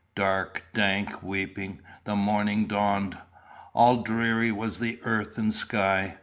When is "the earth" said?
4.79-5.37